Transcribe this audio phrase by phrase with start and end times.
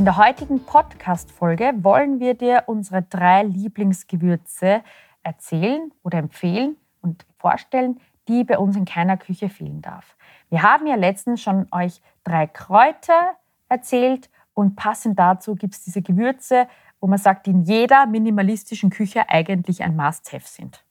[0.00, 4.82] In der heutigen Podcast-Folge wollen wir dir unsere drei Lieblingsgewürze
[5.22, 10.16] erzählen oder empfehlen und vorstellen, die bei uns in keiner Küche fehlen darf.
[10.48, 13.34] Wir haben ja letztens schon euch drei Kräuter
[13.68, 16.66] erzählt und passend dazu gibt es diese Gewürze,
[16.98, 20.82] wo man sagt, die in jeder minimalistischen Küche eigentlich ein Must-Have sind.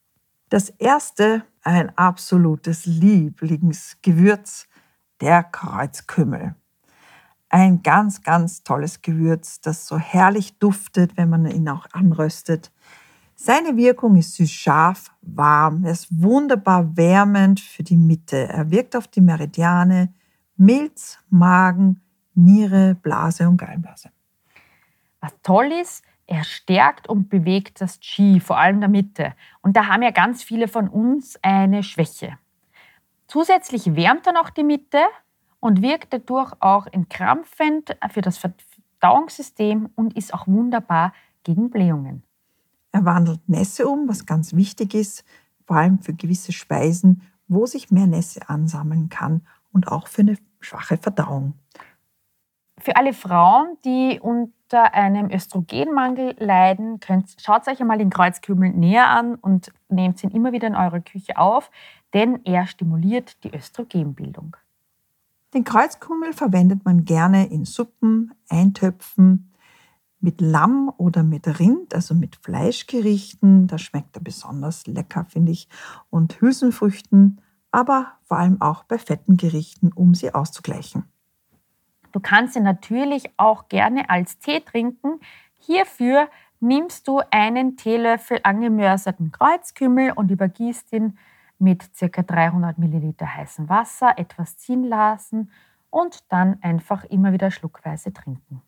[0.50, 4.68] Das erste, ein absolutes Lieblingsgewürz,
[5.20, 6.54] der Kreuzkümmel.
[7.50, 12.72] Ein ganz, ganz tolles Gewürz, das so herrlich duftet, wenn man ihn auch anröstet.
[13.36, 15.84] Seine Wirkung ist süß-scharf, warm.
[15.86, 18.50] Er ist wunderbar wärmend für die Mitte.
[18.50, 20.14] Er wirkt auf die Meridiane,
[20.58, 22.02] Milz, Magen,
[22.36, 24.10] Niere, Blase und Gallenblase.
[25.22, 29.34] Was toll ist, er stärkt und bewegt das Qi, vor allem der Mitte.
[29.62, 32.38] Und da haben ja ganz viele von uns eine Schwäche.
[33.28, 35.00] Zusätzlich wärmt er noch die Mitte
[35.60, 42.24] und wirkt dadurch auch entkrampfend für das Verdauungssystem und ist auch wunderbar gegen Blähungen.
[42.92, 45.24] Er wandelt Nässe um, was ganz wichtig ist,
[45.66, 50.38] vor allem für gewisse Speisen, wo sich mehr Nässe ansammeln kann und auch für eine
[50.60, 51.54] schwache Verdauung.
[52.80, 57.00] Für alle Frauen, die unter einem Östrogenmangel leiden,
[57.38, 61.38] schaut euch einmal den Kreuzkümmel näher an und nehmt ihn immer wieder in eure Küche
[61.38, 61.72] auf,
[62.14, 64.56] denn er stimuliert die Östrogenbildung.
[65.54, 69.52] Den Kreuzkümmel verwendet man gerne in Suppen, Eintöpfen,
[70.20, 73.68] mit Lamm oder mit Rind, also mit Fleischgerichten.
[73.68, 75.68] Da schmeckt er besonders lecker, finde ich.
[76.10, 77.42] Und Hülsenfrüchten,
[77.72, 81.06] aber vor allem auch bei fetten Gerichten, um sie auszugleichen.
[82.12, 85.20] Du kannst ihn natürlich auch gerne als Tee trinken.
[85.60, 86.28] Hierfür
[86.60, 91.18] nimmst du einen Teelöffel angemörserten Kreuzkümmel und übergießt ihn
[91.60, 92.24] mit ca.
[92.24, 95.52] 300 ml heißem Wasser etwas ziehen lassen
[95.90, 98.62] und dann einfach immer wieder schluckweise trinken.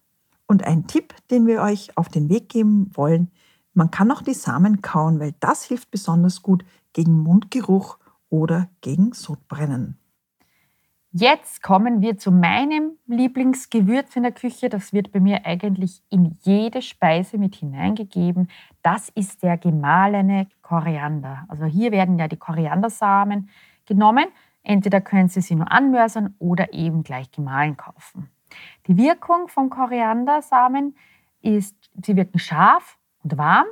[0.47, 3.31] Und ein Tipp, den wir euch auf den Weg geben wollen,
[3.73, 7.97] man kann auch die Samen kauen, weil das hilft besonders gut gegen Mundgeruch
[8.29, 9.97] oder gegen Sodbrennen.
[11.13, 14.69] Jetzt kommen wir zu meinem Lieblingsgewürz in der Küche.
[14.69, 18.49] Das wird bei mir eigentlich in jede Speise mit hineingegeben.
[18.81, 21.43] Das ist der gemahlene Koriander.
[21.49, 23.49] Also hier werden ja die Koriandersamen
[23.85, 24.23] genommen.
[24.63, 28.29] Entweder können Sie sie nur anmörsern oder eben gleich gemahlen kaufen.
[28.87, 30.95] Die Wirkung von Koriandersamen
[31.41, 33.65] ist, sie wirken scharf und warm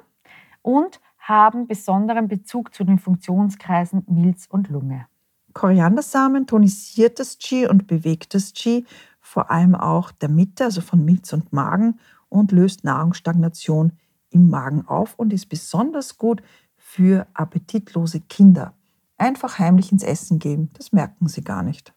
[0.62, 5.06] und haben besonderen Bezug zu den Funktionskreisen Milz und Lunge.
[5.54, 8.86] Koriandersamen tonisiert das Qi und bewegt das Qi,
[9.22, 13.94] vor allem auch der Mitte, also von Milz und Magen, und löst Nahrungsstagnation
[14.32, 16.42] im Magen auf und ist besonders gut
[16.90, 18.74] für appetitlose Kinder.
[19.20, 21.94] Einfach heimlich ins Essen geben, das merken sie gar nicht.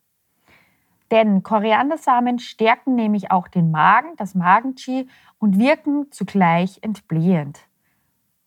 [1.11, 5.09] Denn Koriandersamen stärken nämlich auch den Magen, das Magen-Qi
[5.39, 7.61] und wirken zugleich entblähend.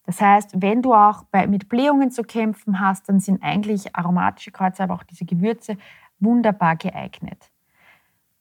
[0.06, 4.52] Das heißt, wenn du auch bei, mit Blähungen zu kämpfen hast, dann sind eigentlich aromatische
[4.52, 5.78] Kräuter, aber auch diese Gewürze
[6.20, 7.50] wunderbar geeignet.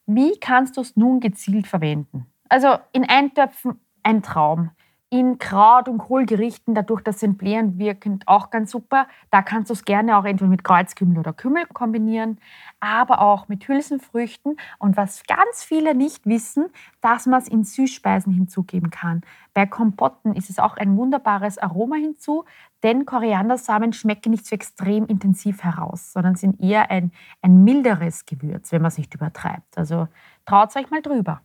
[0.04, 2.26] Wie kannst du es nun gezielt verwenden?
[2.50, 4.72] Also in Eintöpfen ein Traum
[5.14, 9.06] in Kraut- und Kohlgerichten, dadurch, dass sie entblähend wirken, auch ganz super.
[9.30, 12.38] Da kannst du es gerne auch entweder mit Kreuzkümmel oder Kümmel kombinieren,
[12.80, 14.56] aber auch mit Hülsenfrüchten.
[14.80, 16.66] Und was ganz viele nicht wissen,
[17.00, 19.20] dass man es in Süßspeisen hinzugeben kann.
[19.52, 22.44] Bei Kompotten ist es auch ein wunderbares Aroma hinzu,
[22.82, 28.72] denn Koriandersamen schmecken nicht so extrem intensiv heraus, sondern sind eher ein, ein milderes Gewürz,
[28.72, 29.78] wenn man es nicht übertreibt.
[29.78, 30.08] Also
[30.44, 31.40] traut euch mal drüber.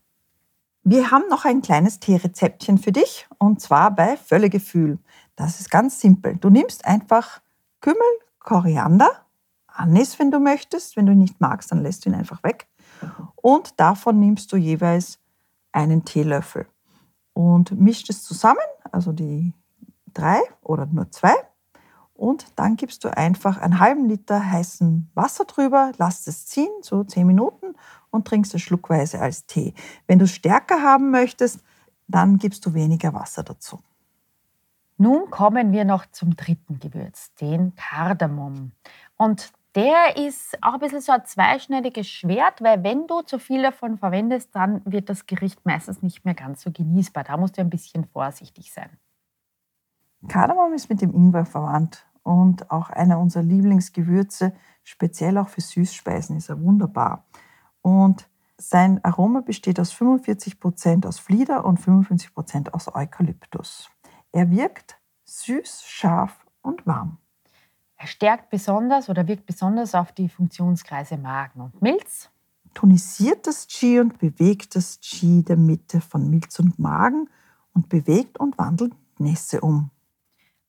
[0.92, 4.98] Wir haben noch ein kleines Teerezeptchen für dich und zwar bei Völlegefühl.
[5.36, 6.38] Das ist ganz simpel.
[6.38, 7.42] Du nimmst einfach
[7.80, 8.02] Kümmel,
[8.40, 9.12] Koriander,
[9.68, 10.98] Anis, wenn du möchtest.
[10.98, 12.68] Wenn du ihn nicht magst, dann lässt du ihn einfach weg.
[13.36, 15.20] Und davon nimmst du jeweils
[15.72, 16.66] einen Teelöffel
[17.34, 18.58] und mischt es zusammen,
[18.92, 19.54] also die
[20.12, 21.36] drei oder nur zwei.
[22.20, 27.06] Und dann gibst du einfach einen halben Liter heißen Wasser drüber, lass es ziehen, so
[27.06, 27.76] zehn Minuten
[28.10, 29.74] und trinkst es schluckweise als Tee.
[30.06, 31.64] Wenn du es stärker haben möchtest,
[32.10, 33.80] dann gibst du weniger Wasser dazu.
[34.98, 38.74] Nun kommen wir noch zum dritten Gewürz, den Kardamom.
[39.16, 43.62] Und Der ist auch ein bisschen so ein zweischneidiges Schwert, weil wenn du zu viel
[43.62, 47.24] davon verwendest, dann wird das Gericht meistens nicht mehr ganz so genießbar.
[47.24, 48.90] Da musst du ein bisschen vorsichtig sein.
[50.28, 56.38] Kardamom ist mit dem Ingwer verwandt und auch einer unserer Lieblingsgewürze, speziell auch für Süßspeisen,
[56.38, 57.26] ist er wunderbar.
[57.82, 63.90] Und sein Aroma besteht aus 45% aus Flieder und 55% aus Eukalyptus.
[64.32, 67.18] Er wirkt süß, scharf und warm.
[67.96, 72.30] Er stärkt besonders oder wirkt besonders auf die Funktionskreise Magen und Milz.
[72.74, 77.30] Tonisiert das Qi und bewegt das Qi der Mitte von Milz und Magen
[77.74, 79.90] und bewegt und wandelt Nässe um.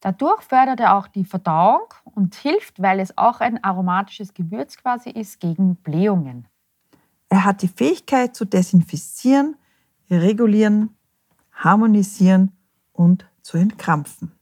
[0.01, 5.11] Dadurch fördert er auch die Verdauung und hilft, weil es auch ein aromatisches Gewürz quasi
[5.11, 6.49] ist, gegen Blähungen.
[7.29, 9.57] Er hat die Fähigkeit zu desinfizieren,
[10.11, 10.97] regulieren,
[11.53, 12.53] harmonisieren
[12.93, 14.33] und zu entkrampfen.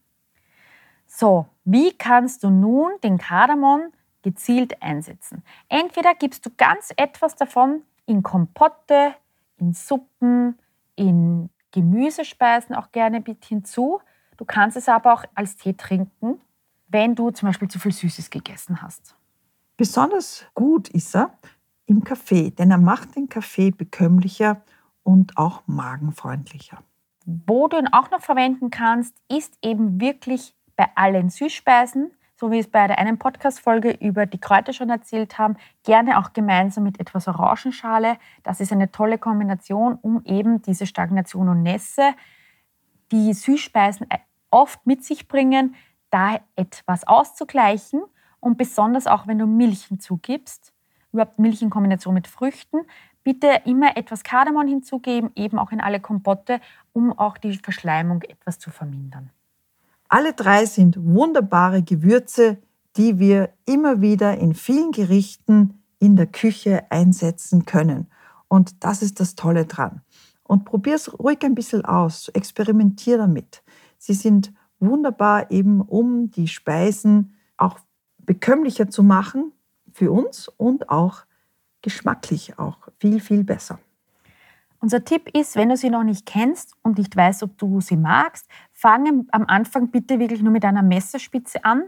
[1.05, 3.91] So, wie kannst du nun den Kardamom
[4.21, 5.43] gezielt einsetzen?
[5.67, 9.13] Entweder gibst du ganz etwas davon in Kompotte,
[9.57, 10.57] in Suppen,
[10.95, 13.99] in Gemüsespeisen auch gerne mit hinzu.
[14.39, 16.39] Du kannst es aber auch als Tee trinken,
[16.87, 19.13] wenn du zum Beispiel zu viel Süßes gegessen hast.
[19.75, 21.37] Besonders gut ist er
[21.87, 24.61] im Kaffee, denn er macht den Kaffee bekömmlicher
[25.03, 26.81] und auch magenfreundlicher.
[27.25, 32.53] Wo du ihn auch noch verwenden kannst, ist eben wirklich bei allen Süßspeisen, so wie
[32.53, 36.85] wir es bei der einen Podcast-Folge über die Kräuter schon erzählt haben, gerne auch gemeinsam
[36.85, 38.15] mit etwas Orangenschale.
[38.43, 42.13] Das ist eine tolle Kombination, um eben diese Stagnation und Nässe,
[43.11, 44.07] die Süßspeisen
[44.51, 45.75] oft mit sich bringen,
[46.09, 48.01] da etwas auszugleichen.
[48.39, 50.73] Und besonders auch, wenn du Milch hinzugibst,
[51.11, 52.79] überhaupt Milch in Kombination mit Früchten,
[53.23, 56.61] bitte immer etwas Kardamom hinzugeben, eben auch in alle Kompotte,
[56.93, 59.29] um auch die Verschleimung etwas zu vermindern.
[60.07, 62.57] Alle drei sind wunderbare Gewürze,
[62.97, 68.07] die wir immer wieder in vielen Gerichten in der Küche einsetzen können.
[68.47, 70.01] Und das ist das Tolle dran.
[70.43, 73.61] Und probier es ruhig ein bisschen aus, experimentier damit.
[73.99, 77.79] Sie sind wunderbar eben, um die Speisen auch
[78.17, 79.51] bekömmlicher zu machen
[79.91, 81.25] für uns und auch
[81.81, 83.79] geschmacklich auch viel, viel besser.
[84.81, 87.97] Unser Tipp ist, wenn du sie noch nicht kennst und nicht weißt, ob du sie
[87.97, 91.83] magst, fange am Anfang bitte wirklich nur mit einer Messerspitze an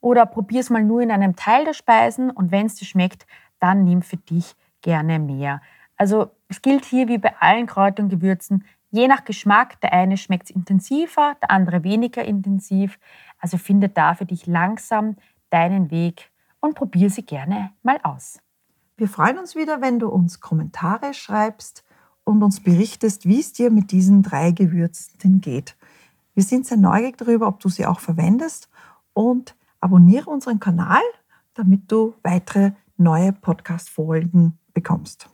[0.00, 3.26] oder probier es mal nur in einem Teil der Speisen und wenn es dir schmeckt,
[3.58, 5.62] dann nimm für dich gerne mehr.
[5.96, 10.16] Also es gilt hier wie bei allen Kräutern und Gewürzen, je nach Geschmack, der eine
[10.16, 13.00] schmeckt intensiver, der andere weniger intensiv.
[13.40, 15.16] Also finde da für dich langsam
[15.50, 16.30] deinen Weg
[16.60, 18.38] und probier sie gerne mal aus.
[18.96, 21.82] Wir freuen uns wieder, wenn du uns Kommentare schreibst
[22.22, 25.76] und uns berichtest, wie es dir mit diesen drei Gewürzen geht.
[26.34, 28.68] Wir sind sehr neugierig darüber, ob du sie auch verwendest
[29.12, 31.02] und abonniere unseren Kanal,
[31.54, 35.33] damit du weitere neue Podcast-Folgen bekommst.